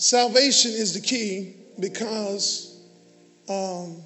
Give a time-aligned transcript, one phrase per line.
[0.00, 2.80] salvation is the key because
[3.48, 3.96] um,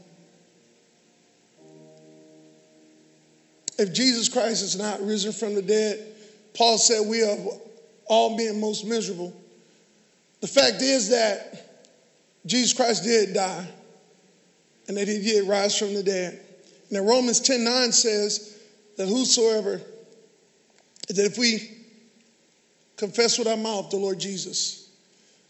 [3.79, 6.05] if Jesus Christ is not risen from the dead,
[6.53, 7.37] Paul said we are
[8.07, 9.33] all being most miserable.
[10.41, 11.81] The fact is that
[12.45, 13.67] Jesus Christ did die
[14.89, 16.41] and that he did rise from the dead.
[16.91, 18.59] Then Romans 10 9 says
[18.97, 19.81] that whosoever,
[21.09, 21.71] that if we
[22.97, 24.84] confess with our mouth the Lord Jesus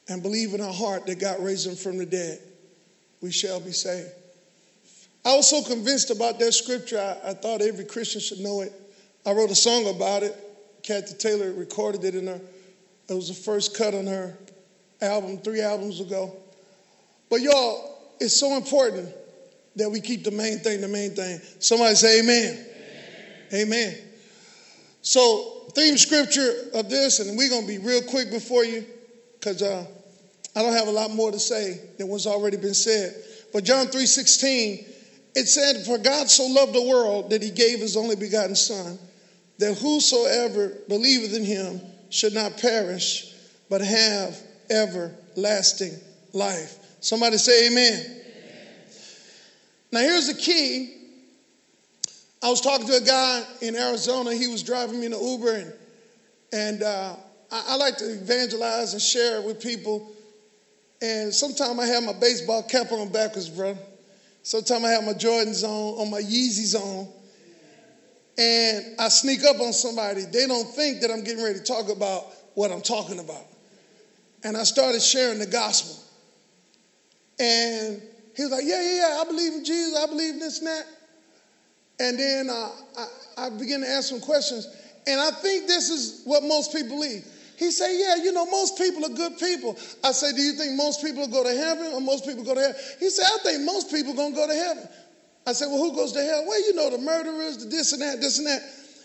[0.09, 2.41] and believe in our heart that God raised him from the dead,
[3.21, 4.11] we shall be saved.
[5.25, 8.73] I was so convinced about that scripture, I, I thought every Christian should know it.
[9.25, 10.37] I wrote a song about it.
[10.83, 12.41] Kathy Taylor recorded it in her,
[13.09, 14.37] it was the first cut on her
[15.01, 16.37] album three albums ago.
[17.31, 19.09] But y'all, it's so important
[19.77, 21.41] that we keep the main thing the main thing.
[21.59, 22.67] Somebody say amen.
[23.53, 23.67] Amen.
[23.67, 23.97] amen.
[25.03, 28.85] So, theme scripture of this, and we're going to be real quick before you
[29.45, 29.85] because uh,
[30.57, 33.15] I don't have a lot more to say than what's already been said.
[33.53, 34.87] But John 3 16,
[35.35, 38.99] it said, For God so loved the world that he gave his only begotten Son,
[39.59, 43.35] that whosoever believeth in him should not perish,
[43.69, 45.93] but have everlasting
[46.33, 46.79] life.
[47.01, 48.01] Somebody say amen.
[48.01, 48.17] amen.
[49.93, 51.03] Now, here's the key.
[52.43, 54.33] I was talking to a guy in Arizona.
[54.33, 55.73] He was driving me in an Uber, and,
[56.53, 57.17] and uh,
[57.55, 60.11] I, I like to evangelize and share with people.
[61.01, 63.79] And sometimes I have my baseball cap on backwards, bro.
[64.43, 67.09] Sometimes I have my Jordans on, on my Yeezys on.
[68.37, 70.23] And I sneak up on somebody.
[70.23, 73.47] They don't think that I'm getting ready to talk about what I'm talking about.
[74.43, 76.03] And I started sharing the gospel.
[77.39, 78.03] And
[78.37, 79.97] he was like, Yeah, yeah, yeah, I believe in Jesus.
[79.97, 80.87] I believe in this and that.
[82.01, 83.07] And then uh, I,
[83.47, 84.67] I began to ask some questions.
[85.07, 87.25] And I think this is what most people believe.
[87.57, 89.77] He said, Yeah, you know, most people are good people.
[90.03, 92.61] I say, Do you think most people go to heaven or most people go to
[92.61, 92.75] hell?
[92.99, 94.89] He said, I think most people to go to heaven.
[95.47, 96.45] I said, Well, who goes to hell?
[96.47, 98.63] Well, you know, the murderers, the this and that, this and that.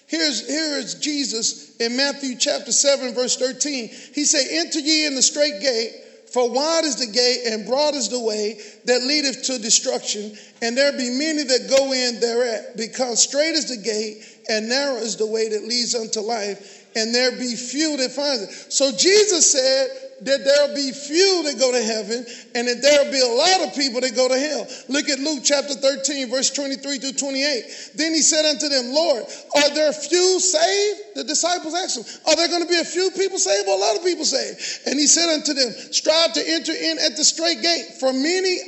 [0.08, 3.90] Here's, here is Jesus in Matthew chapter 7, verse 13.
[3.90, 5.94] He said, Enter ye in the straight gate,
[6.34, 10.76] for wide is the gate and broad is the way that leadeth to destruction, and
[10.76, 15.16] there be many that go in thereat, because straight is the gate and narrow is
[15.16, 18.50] the way that leads unto life, and there be few that find it.
[18.50, 23.22] So Jesus said, that there'll be few that go to heaven and that there'll be
[23.22, 24.68] a lot of people that go to hell.
[24.88, 27.92] Look at Luke chapter 13, verse 23 through 28.
[27.96, 31.16] Then he said unto them, Lord, are there few saved?
[31.16, 33.80] The disciples asked him, Are there going to be a few people saved or a
[33.80, 34.60] lot of people saved?
[34.88, 38.60] And he said unto them, Strive to enter in at the straight gate, for many,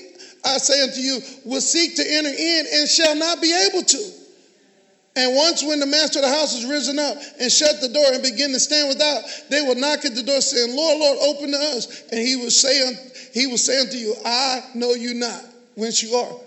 [0.46, 4.21] I say unto you, will seek to enter in and shall not be able to.
[5.16, 8.06] And once when the master of the house is risen up and shut the door
[8.14, 11.52] and begin to stand without, they will knock at the door saying, Lord, Lord, open
[11.52, 12.04] to us.
[12.12, 12.94] And he will say,
[13.34, 15.44] he will say unto you, I know you not
[15.76, 16.40] whence you are.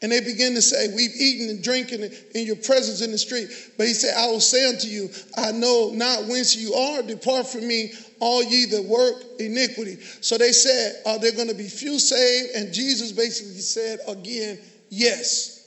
[0.00, 3.48] And they begin to say, We've eaten and drinking in your presence in the street.
[3.76, 7.02] But he said, I will say unto you, I know not whence you are.
[7.02, 9.96] Depart from me, all ye that work iniquity.
[10.20, 12.54] So they said, Are there going to be few saved?
[12.54, 14.58] And Jesus basically said again,
[14.88, 15.57] Yes.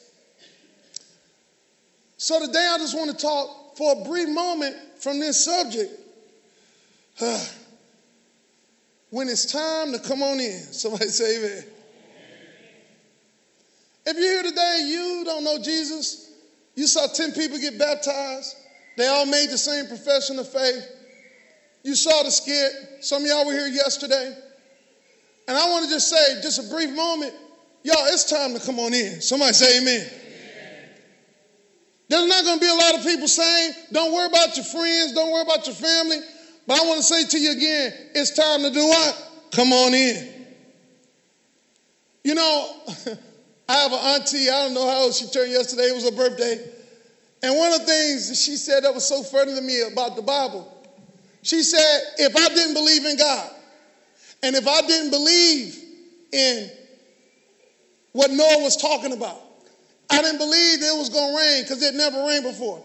[2.22, 5.92] So today I just want to talk for a brief moment from this subject.
[9.10, 10.60] when it's time to come on in.
[10.72, 11.64] Somebody say amen.
[14.06, 16.32] If you're here today, you don't know Jesus,
[16.76, 18.56] you saw 10 people get baptized,
[18.98, 20.88] they all made the same profession of faith.
[21.82, 22.72] You saw the skit,
[23.04, 24.38] some of y'all were here yesterday.
[25.48, 27.34] And I want to just say, just a brief moment,
[27.82, 29.22] y'all, it's time to come on in.
[29.22, 30.21] Somebody say amen.
[32.12, 35.14] There's not going to be a lot of people saying, don't worry about your friends,
[35.14, 36.18] don't worry about your family.
[36.68, 39.32] But I want to say to you again, it's time to do what?
[39.54, 40.46] Come on in.
[42.26, 42.76] You know,
[43.70, 46.12] I have an auntie, I don't know how old she turned yesterday, it was her
[46.12, 46.60] birthday.
[47.44, 50.18] And one of the things that she said that was so funny to me about
[50.18, 50.68] the Bible,
[51.44, 53.52] she said, if I didn't believe in God,
[54.44, 55.82] and if I didn't believe
[56.34, 56.70] in
[58.12, 59.51] what Noah was talking about,
[60.10, 62.84] I didn't believe it was going to rain because it never rained before.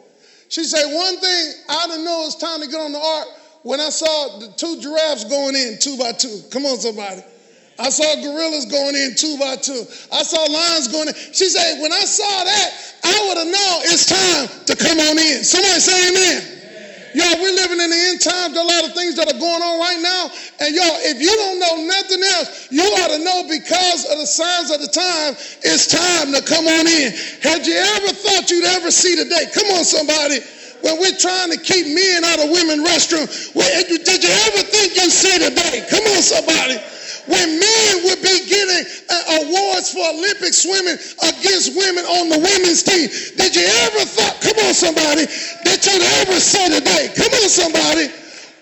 [0.49, 3.27] She said, One thing I didn't know it's time to get on the ark
[3.63, 6.41] when I saw the two giraffes going in two by two.
[6.51, 7.23] Come on, somebody.
[7.79, 9.85] I saw gorillas going in two by two.
[10.13, 11.15] I saw lions going in.
[11.15, 12.71] She said, When I saw that,
[13.05, 15.45] I would have known it's time to come on in.
[15.45, 16.56] Somebody say amen.
[17.17, 18.53] Y'all, we're living in the end times.
[18.53, 20.29] There are a lot of things that are going on right now.
[20.61, 24.29] And y'all, if you don't know nothing else, you ought to know because of the
[24.29, 25.33] signs of the time,
[25.65, 27.17] it's time to come on in.
[27.41, 29.49] Had you ever thought you'd ever see the day?
[29.49, 30.45] Come on, somebody.
[30.85, 35.09] When we're trying to keep men out of women's restroom, did you ever think you'd
[35.09, 35.89] see the day?
[35.89, 36.77] Come on, somebody
[37.27, 42.83] when men would be getting uh, awards for Olympic swimming against women on the women's
[42.83, 43.11] team.
[43.37, 45.27] Did you ever thought, come on somebody,
[45.67, 48.09] that you'd ever say today, come on somebody,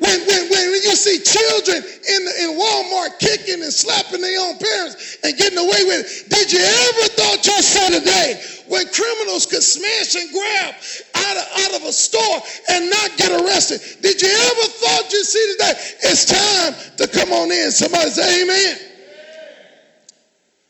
[0.03, 5.17] when, when, when you see children in, in Walmart kicking and slapping their own parents
[5.23, 9.63] and getting away with it, did you ever thought you said today when criminals could
[9.63, 10.75] smash and grab
[11.15, 12.41] out of, out of a store
[12.71, 13.81] and not get arrested?
[14.03, 15.73] Did you ever thought you see today?
[16.03, 17.71] It's time to come on in.
[17.71, 18.79] Somebody say amen.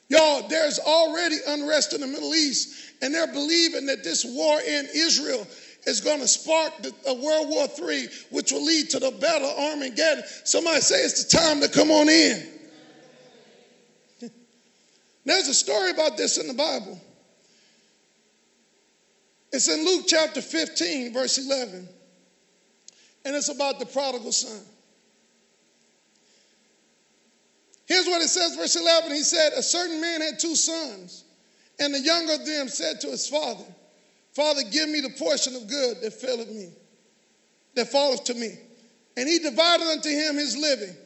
[0.09, 4.87] Y'all, there's already unrest in the Middle East, and they're believing that this war in
[4.95, 5.47] Israel
[5.87, 9.59] is going to spark the, World War III, which will lead to the Battle of
[9.59, 10.25] Armageddon.
[10.45, 12.47] Somebody say it's the time to come on in.
[15.25, 17.01] There's a story about this in the Bible.
[19.55, 21.89] It's in Luke chapter 15, verse 11.
[23.25, 24.61] And it's about the prodigal son.
[27.87, 29.13] Here's what it says, verse 11.
[29.13, 31.23] He said, A certain man had two sons,
[31.79, 33.63] and the younger of them said to his father,
[34.33, 36.71] Father, give me the portion of good that falleth me,
[37.77, 38.59] that falleth to me.
[39.17, 40.97] And he divided unto him his living.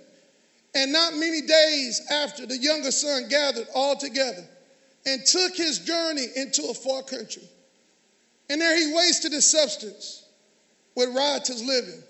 [0.74, 4.48] And not many days after, the younger son gathered all together
[5.04, 7.46] and took his journey into a far country.
[8.48, 10.24] And there he wasted his substance
[10.94, 12.02] with riotous living.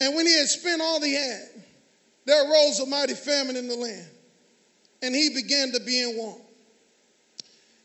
[0.00, 1.48] And when he had spent all he had,
[2.24, 4.06] there arose a mighty famine in the land,
[5.02, 6.40] and he began to be in want.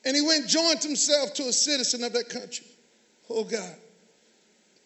[0.06, 2.66] And he went and joined himself to a citizen of that country.
[3.30, 3.76] Oh God.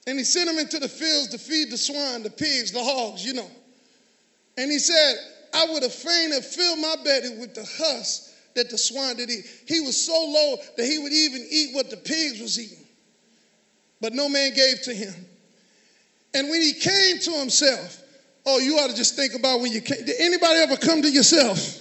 [0.08, 3.24] And he sent him into the fields to feed the swine, the pigs, the hogs,
[3.24, 3.50] you know.
[4.58, 5.16] And he said,
[5.54, 9.30] I would have fain have filled my belly with the husk that the swine did
[9.30, 9.46] eat.
[9.68, 12.86] He was so low that he would even eat what the pigs was eating.
[14.00, 15.14] But no man gave to him.
[16.34, 18.02] And when he came to himself,
[18.46, 20.04] oh, you ought to just think about when you came.
[20.06, 21.80] Did anybody ever come to yourself?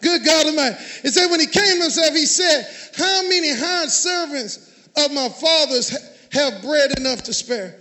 [0.00, 0.76] Good God Almighty.
[1.04, 5.28] It said, when he came to himself, he said, How many hired servants of my
[5.28, 5.96] father's
[6.32, 7.76] have bread enough to spare?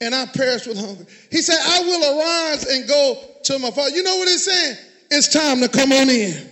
[0.00, 1.06] And I perish with hunger.
[1.30, 3.90] He said, I will arise and go to my father.
[3.90, 4.76] You know what he's saying?
[5.10, 6.50] It's time to come on in.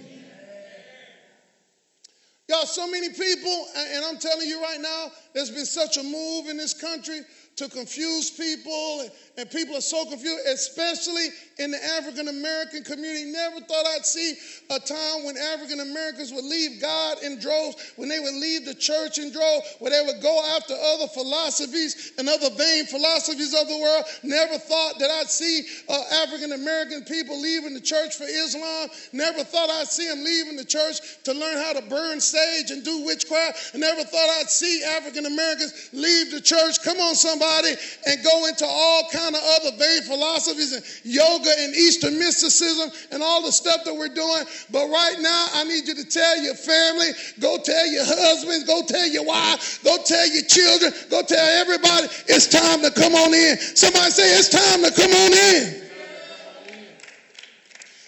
[2.48, 6.48] Y'all, so many people, and I'm telling you right now, there's been such a move
[6.48, 7.20] in this country
[7.56, 13.30] to confuse people, and, people are so confused, especially in the African American community.
[13.30, 14.34] Never thought I'd see
[14.70, 18.74] a time when African Americans would leave God in droves, when they would leave the
[18.74, 23.68] church in droves, where they would go after other philosophies and other vain philosophies of
[23.68, 24.04] the world.
[24.22, 28.88] Never thought that I'd see uh, African American people leaving the church for Islam.
[29.12, 32.84] Never thought I'd see them leaving the church to learn how to burn sage and
[32.84, 33.74] do witchcraft.
[33.74, 36.82] Never thought I'd see African Americans leave the church.
[36.82, 37.74] Come on, somebody,
[38.06, 43.22] and go into all kind of other vain philosophies and yoga and Eastern mysticism and
[43.22, 44.44] all the stuff that we're doing.
[44.70, 47.10] But right now, I need you to tell your family,
[47.40, 52.06] go tell your husbands, go tell your wife, go tell your children, go tell everybody
[52.26, 53.56] it's time to come on in.
[53.58, 55.81] Somebody say it's time to come on in.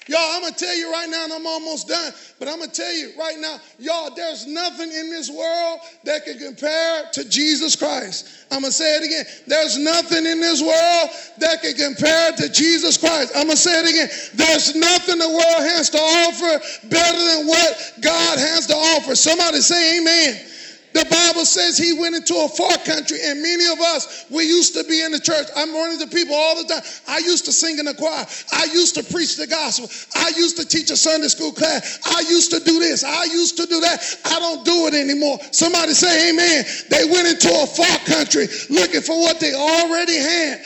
[0.07, 2.71] Y'all, I'm going to tell you right now, and I'm almost done, but I'm going
[2.71, 7.29] to tell you right now, y'all, there's nothing in this world that can compare to
[7.29, 8.45] Jesus Christ.
[8.51, 9.25] I'm going to say it again.
[9.47, 13.33] There's nothing in this world that can compare to Jesus Christ.
[13.35, 14.09] I'm going to say it again.
[14.35, 19.15] There's nothing the world has to offer better than what God has to offer.
[19.15, 20.51] Somebody say amen.
[20.95, 24.75] The Bible says he went into a far country, and many of us, we used
[24.75, 25.49] to be in the church.
[25.57, 26.85] I'm running the people all the time.
[27.09, 28.25] I used to sing in the choir.
[28.53, 29.91] I used to preach the gospel.
[30.15, 31.99] I used to teach a Sunday school class.
[32.07, 33.03] I used to do this.
[33.03, 34.21] I used to do that.
[34.25, 35.41] I don't do it anymore.
[35.51, 36.65] Somebody say amen.
[36.91, 40.63] They went into a far country looking for what they already had.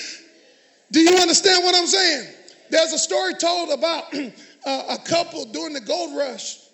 [0.92, 2.28] Do you understand what I'm saying?
[2.68, 4.12] There's a story told about
[4.66, 6.67] a couple during the gold rush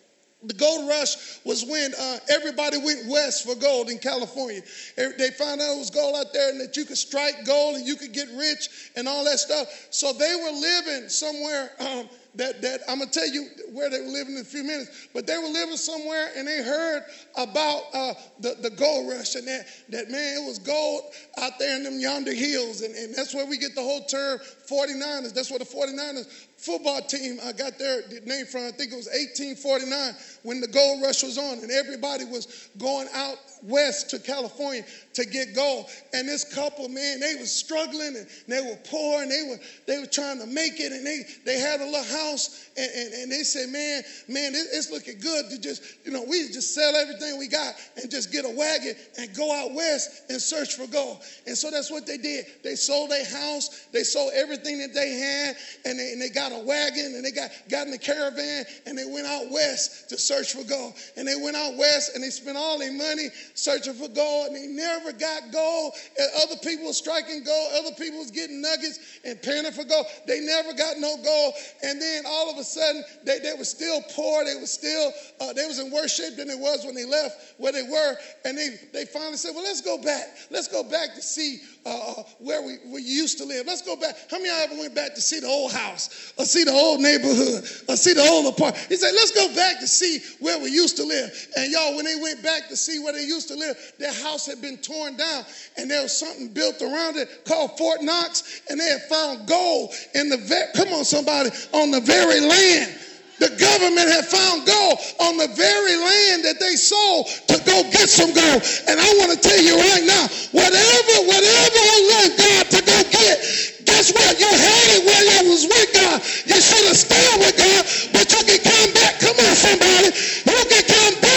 [0.46, 4.62] the gold rush was when uh, everybody went west for gold in California.
[4.96, 7.86] They found out it was gold out there and that you could strike gold and
[7.86, 9.66] you could get rich and all that stuff.
[9.90, 11.70] So they were living somewhere.
[11.80, 15.08] Um, that, that I'm gonna tell you where they were living in a few minutes,
[15.14, 17.02] but they were living somewhere and they heard
[17.36, 21.02] about uh, the, the gold rush and that, that man, it was gold
[21.38, 22.82] out there in them yonder hills.
[22.82, 24.38] And, and that's where we get the whole term
[24.68, 25.34] 49ers.
[25.34, 26.26] That's where the 49ers
[26.64, 28.62] football team I got their name from.
[28.62, 30.14] I think it was 1849
[30.44, 35.24] when the gold rush was on and everybody was going out west to California to
[35.26, 35.86] get gold.
[36.12, 39.98] And this couple, man, they was struggling and they were poor and they were they
[39.98, 43.32] were trying to make it and they they had a little house and, and, and
[43.32, 47.38] they said, man, man, it's looking good to just, you know, we just sell everything
[47.38, 51.18] we got and just get a wagon and go out west and search for gold.
[51.46, 52.46] And so that's what they did.
[52.62, 56.52] They sold their house, they sold everything that they had, and they, and they got
[56.52, 60.18] a wagon and they got, got in the caravan and they went out west to
[60.18, 60.94] search for gold.
[61.16, 64.56] And they went out west and they spent all their money searching for gold and
[64.56, 65.92] they never got gold.
[66.18, 70.06] And other people striking gold, other people was getting nuggets and panning for gold.
[70.26, 71.54] They never got no gold.
[71.82, 74.44] And then all of a sudden, they, they were still poor.
[74.44, 77.54] They were still, uh, they was in worse shape than it was when they left
[77.58, 78.16] where they were.
[78.44, 80.26] And they, they finally said, well, let's go back.
[80.50, 83.66] Let's go back to see uh, where we, we used to live.
[83.66, 84.16] Let's go back.
[84.30, 86.72] How many of y'all ever went back to see the old house or see the
[86.72, 88.86] old neighborhood or see the old apartment?
[88.88, 91.48] He said, let's go back to see where we used to live.
[91.56, 94.46] And y'all, when they went back to see where they used to live, their house
[94.46, 95.44] had been torn down
[95.76, 99.92] and there was something built around it called Fort Knox and they had found gold
[100.14, 102.94] in the, ve- come on somebody, on the very land
[103.38, 108.06] the government had found gold on the very land that they sold to go get
[108.08, 108.62] some gold.
[108.86, 112.98] And I want to tell you right now, whatever, whatever you let God to go
[113.10, 113.36] get,
[113.84, 114.38] guess what?
[114.38, 116.22] You had it while you was with God.
[116.46, 117.82] You should have stayed with God,
[118.14, 119.18] but you can come back.
[119.18, 120.08] Come on, somebody.
[120.46, 121.33] You can come back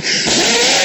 [0.00, 0.68] Yeah.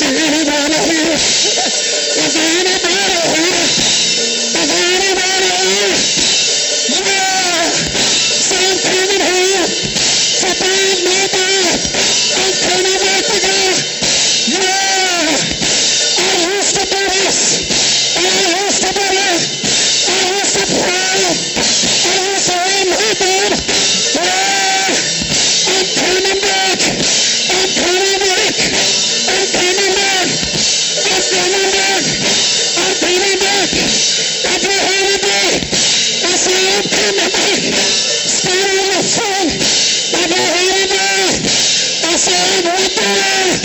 [0.00, 0.14] Is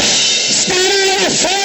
[0.04, 0.16] Lord.
[0.54, 1.63] Stand on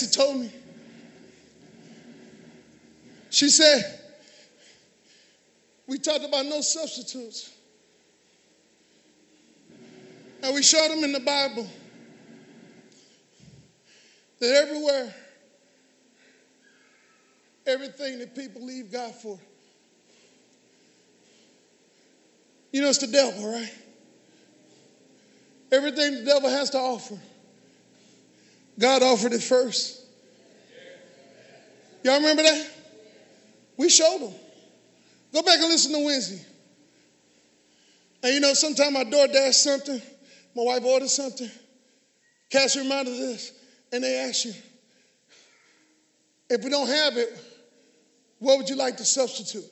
[0.00, 0.52] love told me.
[3.30, 4.00] She said,
[5.86, 7.50] we talked about no substitutes.
[10.42, 11.66] And we showed them in the Bible
[14.40, 15.14] that everywhere,
[17.66, 19.38] everything that people leave God for,
[22.72, 23.72] you know, it's the devil, right?
[25.70, 27.18] Everything the devil has to offer,
[28.78, 30.00] God offered it first.
[32.02, 32.70] Y'all remember that?
[33.76, 34.34] We showed them.
[35.32, 36.44] Go back and listen to Wednesday.
[38.22, 40.00] And you know, sometimes I DoorDash something,
[40.54, 41.50] my wife orders something,
[42.50, 43.52] Cash reminded this,
[43.92, 44.52] and they ask you,
[46.50, 47.36] if we don't have it,
[48.38, 49.64] what would you like to substitute?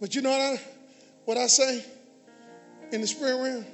[0.00, 0.60] But you know what I,
[1.24, 1.84] what I say
[2.92, 3.64] in the spirit realm?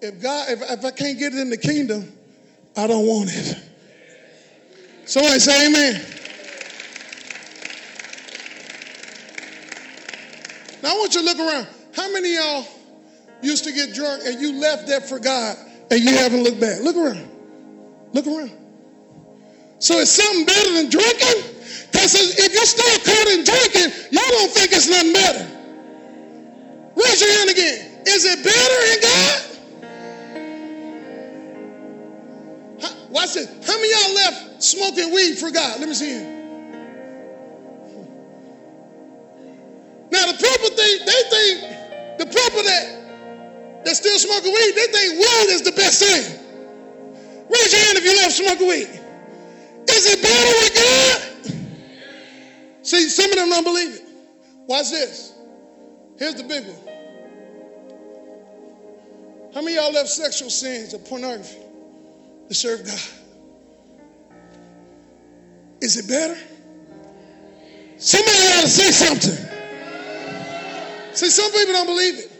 [0.00, 2.12] If God, if, if I can't get it in the kingdom,
[2.76, 3.58] I don't want it.
[5.04, 6.00] Somebody say amen.
[10.82, 11.66] Now I want you to look around.
[11.96, 12.66] How many of y'all
[13.42, 15.56] used to get drunk and you left that for God
[15.90, 16.80] and you haven't looked back?
[16.82, 17.28] Look around.
[18.12, 18.52] Look around.
[19.80, 21.54] So it's something better than drinking?
[21.90, 25.58] Because if you're still caught in drinking, y'all don't think it's nothing better.
[26.94, 28.02] Raise your hand again.
[28.06, 29.47] Is it better in God?
[33.10, 33.48] Watch this.
[33.66, 35.80] How many y'all left smoking weed for God?
[35.80, 36.38] Let me see you.
[40.10, 41.60] Now the people think they think
[42.18, 46.38] the people that that still smoking weed, they think weed is the best thing.
[47.48, 48.88] Raise your hand if you love smoking weed.
[49.88, 51.22] Is it better with God?
[52.82, 54.02] See, some of them don't believe it.
[54.66, 55.34] Watch this.
[56.18, 56.76] Here's the big one.
[59.54, 61.67] How many y'all left sexual sins or pornography
[62.48, 63.00] to serve God?
[65.80, 66.36] Is it better?
[67.98, 69.36] Somebody ought to say something.
[71.14, 72.32] See, some people don't believe it.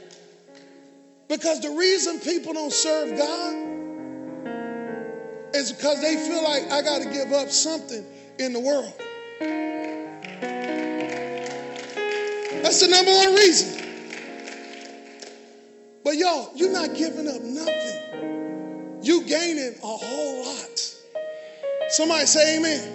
[1.28, 3.54] Because the reason people don't serve God
[5.54, 8.04] is because they feel like I got to give up something
[8.38, 8.94] in the world.
[12.62, 13.84] That's the number one reason.
[16.04, 18.07] But y'all, you're not giving up nothing.
[19.08, 20.94] You gaining a whole lot.
[21.88, 22.94] Somebody say amen.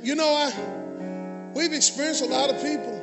[0.00, 0.52] You know, I
[1.56, 2.94] we've experienced a lot of people.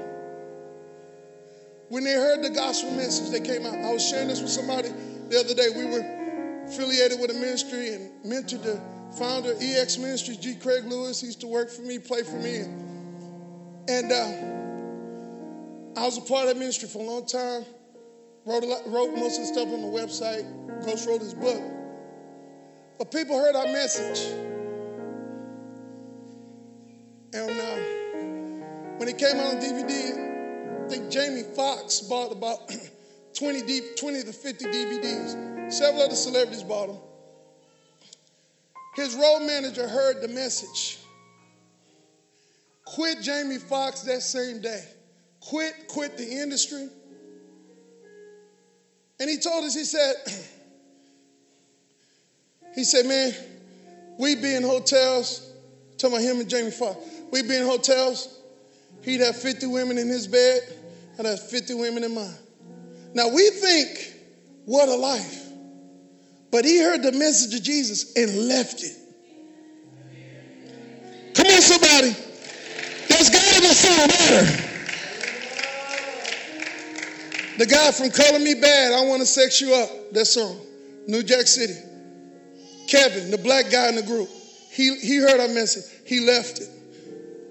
[1.90, 3.76] When they heard the gospel message, they came out.
[3.76, 4.88] I was sharing this with somebody
[5.28, 5.68] the other day.
[5.76, 8.82] We were affiliated with a ministry and mentored the
[9.20, 10.56] founder EX Ministries, G.
[10.56, 11.20] Craig Lewis.
[11.20, 12.60] He used to work for me, play for me.
[13.90, 17.66] And uh, I was a part of that ministry for a long time.
[18.46, 20.46] Wrote, lot, wrote most of the stuff on the website.
[20.86, 21.62] Ghost wrote his book.
[23.00, 24.32] But people heard our message.
[27.34, 32.72] And uh, when it came out on DVD, I think Jamie Foxx bought about
[33.38, 35.74] 20, D, 20 to 50 DVDs.
[35.74, 36.98] Several other celebrities bought them.
[38.96, 41.00] His road manager heard the message.
[42.86, 44.84] Quit Jamie Foxx that same day.
[45.42, 46.88] Quit, quit the industry.
[49.20, 50.16] And he told us, he said,
[52.76, 53.34] He said, man,
[54.20, 55.50] we be in hotels,
[55.98, 57.00] talking about him and Jamie Foxx.
[57.32, 58.42] We be in hotels,
[59.02, 60.62] he'd have 50 women in his bed,
[61.18, 62.36] and I'd have 50 women in mine.
[63.14, 64.14] Now we think,
[64.66, 65.44] what a life.
[66.52, 68.96] But he heard the message of Jesus and left it.
[71.34, 72.16] Come on, somebody.
[73.08, 74.65] There's got to be something better.
[77.58, 80.60] The guy from Color Me Badd, I Want to Sex You Up, that song,
[81.08, 81.76] New Jack City.
[82.88, 84.30] Kevin, the black guy in the group,
[84.72, 85.86] he, he heard our message.
[86.06, 86.70] He left it.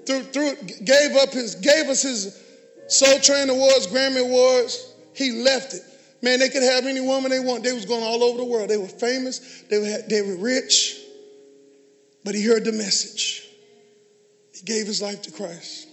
[0.07, 2.41] Through, through, gave up his, gave us his
[2.89, 4.93] Soul Train Awards, Grammy Awards.
[5.15, 5.83] He left it.
[6.21, 7.65] Man, they could have any woman they want.
[7.65, 8.69] They was going all over the world.
[8.69, 9.63] They were famous.
[9.71, 11.01] They were, they were rich.
[12.25, 13.49] But he heard the message.
[14.55, 15.84] He gave his life to Christ.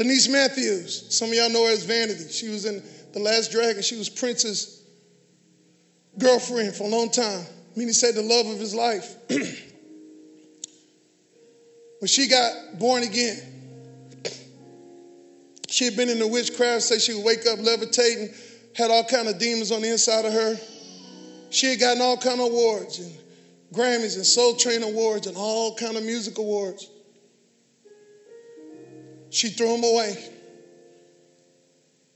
[0.00, 2.30] Denise Matthews, some of y'all know her as Vanity.
[2.30, 2.82] She was in
[3.12, 3.82] The Last Dragon.
[3.82, 4.82] She was Prince's
[6.16, 7.44] girlfriend for a long time.
[7.44, 9.14] I mean, he said the love of his life.
[9.28, 9.44] when
[12.06, 13.42] she got born again,
[15.68, 18.30] she had been in the witchcraft, said she would wake up levitating,
[18.74, 20.56] had all kind of demons on the inside of her.
[21.50, 23.14] She had gotten all kind of awards and
[23.74, 26.88] Grammys and Soul Train awards and all kind of music awards.
[29.30, 30.16] She threw them away.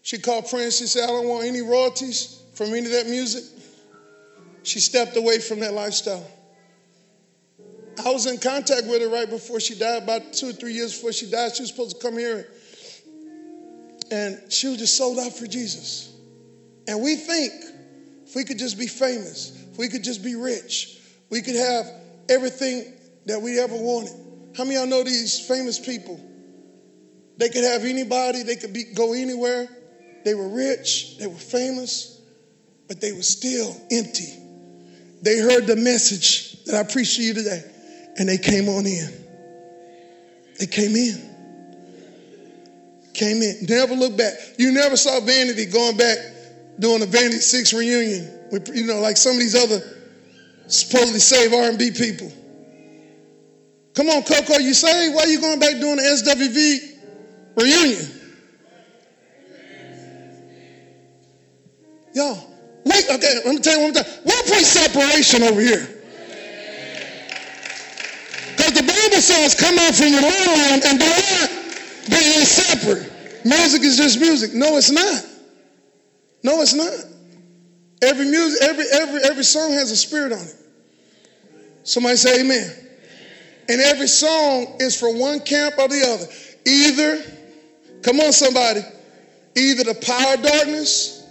[0.02, 0.78] She called Prince.
[0.78, 3.44] She said, I don't want any royalties from any of that music.
[4.62, 6.26] She stepped away from that lifestyle.
[8.04, 10.94] I was in contact with her right before she died, about two or three years
[10.94, 11.54] before she died.
[11.54, 12.48] She was supposed to come here.
[14.10, 16.12] And she was just sold out for Jesus.
[16.88, 17.52] And we think
[18.26, 20.98] if we could just be famous, if we could just be rich,
[21.30, 21.86] we could have
[22.28, 22.92] everything
[23.26, 24.12] that we ever wanted.
[24.56, 26.20] How many of y'all know these famous people?
[27.36, 29.68] They could have anybody, they could be, go anywhere.
[30.24, 32.20] They were rich, they were famous,
[32.88, 34.32] but they were still empty.
[35.22, 37.62] They heard the message that I preached to you today,
[38.16, 39.12] and they came on in.
[40.58, 41.30] They came in.
[43.12, 43.66] Came in.
[43.68, 44.34] Never look back.
[44.58, 46.18] You never saw Vanity going back
[46.78, 49.80] doing a Vanity Six reunion with, you know, like some of these other
[50.66, 52.32] supposedly saved R&B people.
[53.94, 56.93] Come on, Coko, you say, why are you going back doing the SWV
[57.56, 58.10] reunion.
[62.14, 62.38] Y'all,
[62.84, 64.12] wait, okay, let me tell you one more time.
[64.24, 65.88] We'll put separation over here.
[68.56, 71.50] Because the Bible says, come out from your land and do what?
[72.08, 73.10] Be separate.
[73.44, 74.54] Music is just music.
[74.54, 75.24] No, it's not.
[76.42, 76.92] No, it's not.
[78.02, 80.54] Every music, every every every song has a spirit on it.
[81.84, 82.70] Somebody say amen.
[83.68, 86.26] And every song is for one camp or the other.
[86.66, 87.22] Either
[88.04, 88.82] Come on, somebody.
[89.56, 91.26] Either the power of darkness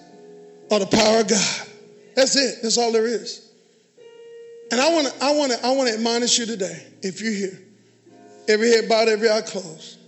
[0.70, 1.68] or the power of God.
[2.16, 2.60] That's it.
[2.64, 3.52] That's all there is.
[4.72, 7.34] And I want to, I want to, I want to admonish you today, if you're
[7.34, 7.62] here,
[8.48, 10.00] every head bowed, every eye closed.